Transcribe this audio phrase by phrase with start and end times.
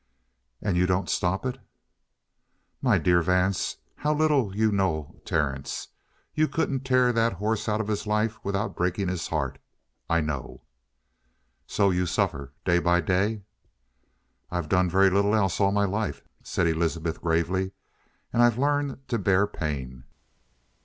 [0.63, 1.59] "And you don't stop it?"
[2.81, 5.89] "My dear Vance, how little you know Terence!
[6.33, 9.59] You couldn't tear that horse out of his life without breaking his heart.
[10.09, 10.63] I know!"
[11.67, 13.43] "So you suffer, day by day?"
[14.49, 17.73] "I've done very little else all my life," said Elizabeth gravely.
[18.33, 20.05] "And I've learned to bear pain."